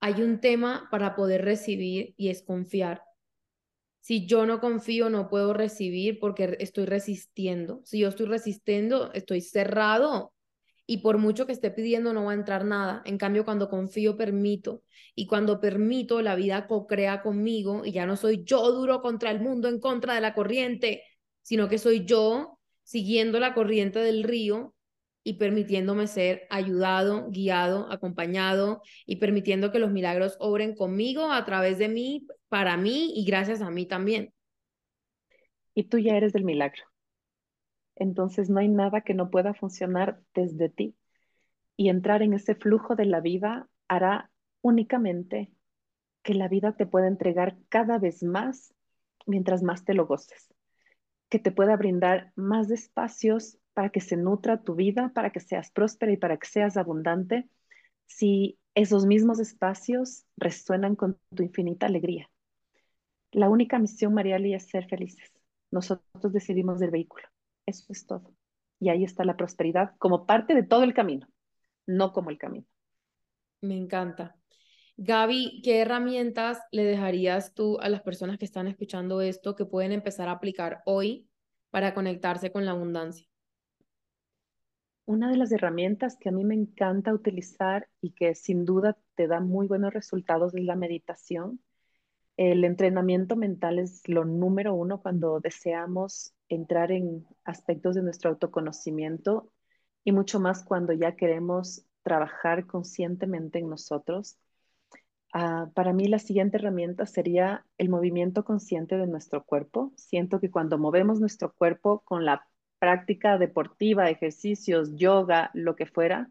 [0.00, 3.02] hay un tema para poder recibir y es confiar.
[4.00, 7.80] Si yo no confío, no puedo recibir porque estoy resistiendo.
[7.84, 10.32] Si yo estoy resistiendo, estoy cerrado
[10.86, 13.02] y por mucho que esté pidiendo no va a entrar nada.
[13.04, 14.82] En cambio, cuando confío, permito.
[15.14, 19.40] Y cuando permito, la vida co-crea conmigo y ya no soy yo duro contra el
[19.40, 21.04] mundo, en contra de la corriente,
[21.42, 24.74] sino que soy yo siguiendo la corriente del río
[25.24, 31.78] y permitiéndome ser ayudado, guiado, acompañado y permitiendo que los milagros obren conmigo, a través
[31.78, 34.34] de mí, para mí y gracias a mí también.
[35.74, 36.91] Y tú ya eres del milagro
[37.96, 40.96] entonces no hay nada que no pueda funcionar desde ti.
[41.76, 45.52] Y entrar en ese flujo de la vida hará únicamente
[46.22, 48.74] que la vida te pueda entregar cada vez más
[49.26, 50.52] mientras más te lo goces,
[51.28, 55.70] que te pueda brindar más espacios para que se nutra tu vida, para que seas
[55.70, 57.48] próspera y para que seas abundante,
[58.06, 62.30] si esos mismos espacios resuenan con tu infinita alegría.
[63.32, 65.32] La única misión, Mariali, es ser felices.
[65.70, 67.31] Nosotros decidimos del vehículo.
[67.66, 68.34] Eso es todo.
[68.80, 71.28] Y ahí está la prosperidad como parte de todo el camino,
[71.86, 72.66] no como el camino.
[73.60, 74.36] Me encanta.
[74.96, 79.92] Gaby, ¿qué herramientas le dejarías tú a las personas que están escuchando esto que pueden
[79.92, 81.28] empezar a aplicar hoy
[81.70, 83.26] para conectarse con la abundancia?
[85.04, 89.26] Una de las herramientas que a mí me encanta utilizar y que sin duda te
[89.26, 91.60] da muy buenos resultados es la meditación.
[92.36, 99.50] El entrenamiento mental es lo número uno cuando deseamos entrar en aspectos de nuestro autoconocimiento
[100.04, 104.36] y mucho más cuando ya queremos trabajar conscientemente en nosotros.
[105.32, 109.92] Ah, para mí la siguiente herramienta sería el movimiento consciente de nuestro cuerpo.
[109.96, 112.46] Siento que cuando movemos nuestro cuerpo con la
[112.78, 116.30] práctica deportiva, ejercicios, yoga, lo que fuera,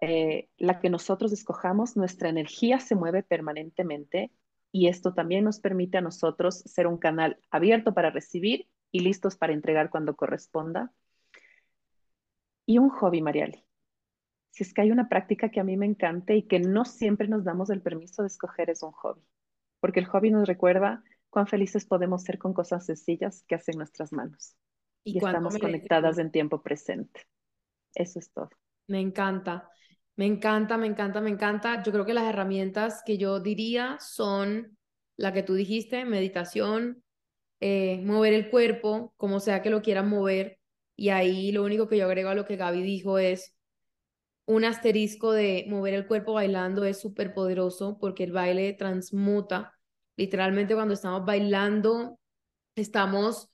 [0.00, 4.32] eh, la que nosotros escojamos, nuestra energía se mueve permanentemente
[4.72, 9.36] y esto también nos permite a nosotros ser un canal abierto para recibir y listos
[9.36, 10.92] para entregar cuando corresponda.
[12.66, 13.64] Y un hobby, Mariali.
[14.50, 17.26] Si es que hay una práctica que a mí me encanta y que no siempre
[17.26, 19.22] nos damos el permiso de escoger, es un hobby.
[19.80, 24.12] Porque el hobby nos recuerda cuán felices podemos ser con cosas sencillas que hacen nuestras
[24.12, 24.54] manos.
[25.02, 27.26] Y, estamos conectadas en tiempo presente.
[27.94, 28.50] Eso es todo.
[28.86, 29.70] Me encanta,
[30.16, 31.82] me encanta, me encanta, me encanta.
[31.82, 34.76] Yo creo que las herramientas que yo diría son
[35.16, 37.02] la que tú dijiste, meditación,
[37.62, 40.58] eh, mover el cuerpo, como sea que lo quieran mover.
[40.96, 43.56] Y ahí lo único que yo agrego a lo que Gaby dijo es
[44.46, 49.74] un asterisco de mover el cuerpo bailando es súper poderoso porque el baile transmuta.
[50.16, 52.18] Literalmente cuando estamos bailando,
[52.74, 53.48] estamos,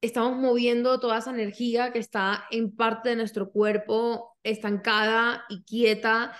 [0.00, 6.32] estamos moviendo toda esa energía que está en parte de nuestro cuerpo estancada y quieta.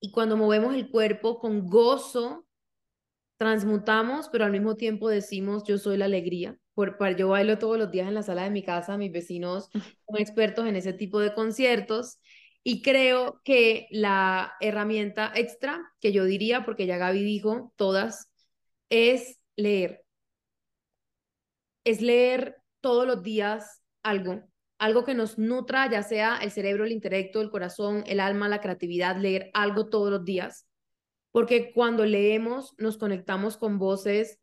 [0.00, 2.46] Y cuando movemos el cuerpo con gozo,
[3.40, 6.58] transmutamos, pero al mismo tiempo decimos, yo soy la alegría.
[6.74, 10.18] Por, yo bailo todos los días en la sala de mi casa, mis vecinos son
[10.18, 12.18] expertos en ese tipo de conciertos
[12.62, 18.28] y creo que la herramienta extra que yo diría, porque ya Gaby dijo todas,
[18.90, 20.04] es leer.
[21.84, 24.42] Es leer todos los días algo,
[24.76, 28.60] algo que nos nutra, ya sea el cerebro, el intelecto, el corazón, el alma, la
[28.60, 30.66] creatividad, leer algo todos los días.
[31.32, 34.40] Porque cuando leemos nos conectamos con voces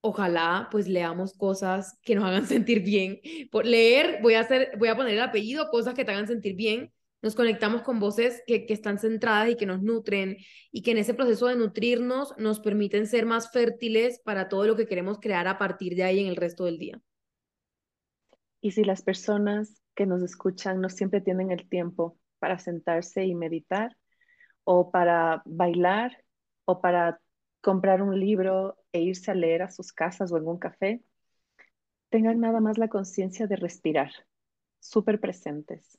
[0.00, 3.20] ojalá pues leamos cosas que nos hagan sentir bien.
[3.50, 6.54] Por leer, voy a, hacer, voy a poner el apellido, cosas que te hagan sentir
[6.54, 6.92] bien.
[7.20, 10.36] Nos conectamos con voces que, que están centradas y que nos nutren
[10.70, 14.76] y que en ese proceso de nutrirnos nos permiten ser más fértiles para todo lo
[14.76, 17.00] que queremos crear a partir de ahí en el resto del día.
[18.60, 23.34] Y si las personas que nos escuchan no siempre tienen el tiempo para sentarse y
[23.34, 23.96] meditar
[24.70, 26.22] o para bailar
[26.66, 27.22] o para
[27.62, 31.02] comprar un libro e irse a leer a sus casas o en un café,
[32.10, 34.10] tengan nada más la conciencia de respirar,
[34.78, 35.98] súper presentes,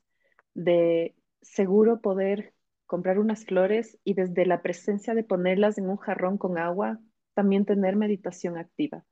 [0.53, 2.53] de seguro poder
[2.85, 6.99] comprar unas flores y desde la presencia de ponerlas en un jarrón con agua,
[7.33, 9.03] también tener meditación activa,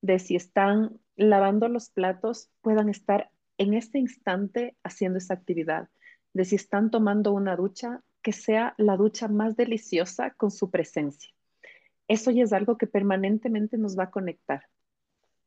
[0.00, 5.90] de si están lavando los platos, puedan estar en este instante haciendo esa actividad,
[6.32, 11.32] de si están tomando una ducha, que sea la ducha más deliciosa con su presencia
[12.12, 14.68] eso ya es algo que permanentemente nos va a conectar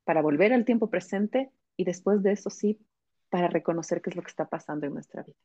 [0.04, 2.80] para volver al tiempo presente y después de eso sí,
[3.30, 5.38] para reconocer qué es lo que está pasando en nuestra vida.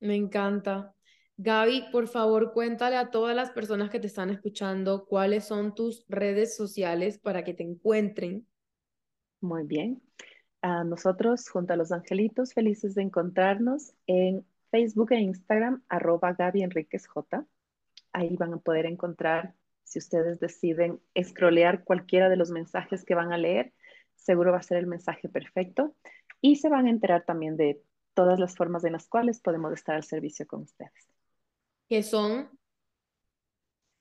[0.00, 0.94] Me encanta.
[1.36, 6.04] Gaby, por favor, cuéntale a todas las personas que te están escuchando cuáles son tus
[6.08, 8.46] redes sociales para que te encuentren.
[9.40, 10.02] Muy bien.
[10.62, 16.62] A nosotros, junto a los angelitos, felices de encontrarnos en Facebook e Instagram, arroba Gaby
[16.62, 17.44] Enríquez J.
[18.12, 19.54] Ahí van a poder encontrar
[19.84, 23.72] si ustedes deciden escrolear cualquiera de los mensajes que van a leer,
[24.16, 25.94] seguro va a ser el mensaje perfecto
[26.40, 29.94] y se van a enterar también de todas las formas en las cuales podemos estar
[29.96, 31.08] al servicio con ustedes.
[31.88, 32.50] ¿Qué son?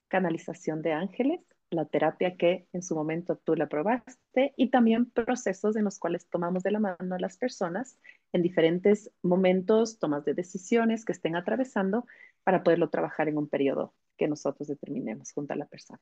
[0.10, 5.76] Canalización de ángeles, la terapia que en su momento tú la probaste y también procesos
[5.76, 7.98] en los cuales tomamos de la mano a las personas
[8.32, 12.06] en diferentes momentos, tomas de decisiones que estén atravesando
[12.44, 16.02] para poderlo trabajar en un periodo que nosotros determinemos junto a la persona.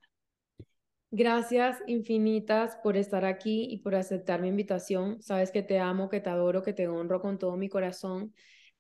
[1.11, 5.21] Gracias infinitas por estar aquí y por aceptar mi invitación.
[5.21, 8.33] Sabes que te amo, que te adoro, que te honro con todo mi corazón,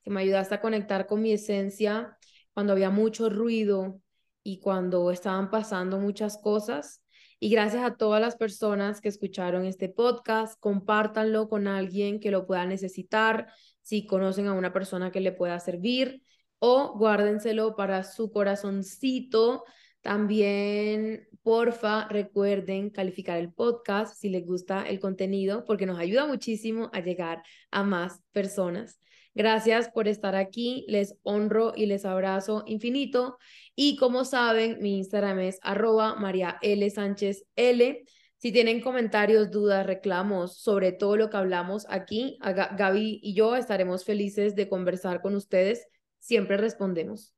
[0.03, 2.17] que me ayudaste a conectar con mi esencia
[2.53, 4.01] cuando había mucho ruido
[4.45, 7.01] y cuando estaban pasando muchas cosas.
[7.39, 12.45] Y gracias a todas las personas que escucharon este podcast, compártanlo con alguien que lo
[12.45, 13.47] pueda necesitar,
[13.81, 16.21] si conocen a una persona que le pueda servir
[16.59, 19.65] o guárdenselo para su corazoncito.
[20.01, 26.91] También, porfa, recuerden calificar el podcast si les gusta el contenido, porque nos ayuda muchísimo
[26.93, 27.41] a llegar
[27.71, 28.99] a más personas.
[29.35, 33.37] Gracias por estar aquí, les honro y les abrazo infinito.
[33.75, 36.89] Y como saben, mi Instagram es arroba María L.
[36.89, 38.03] Sánchez L.
[38.37, 44.05] Si tienen comentarios, dudas, reclamos sobre todo lo que hablamos aquí, Gaby y yo estaremos
[44.05, 45.85] felices de conversar con ustedes
[46.25, 47.33] siempre respondemos.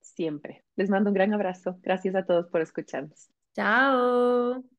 [0.00, 0.64] Siempre.
[0.76, 1.78] Les mando un gran abrazo.
[1.82, 3.30] Gracias a todos por escucharnos.
[3.54, 4.73] Chao.